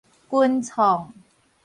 [0.31, 1.13] 群創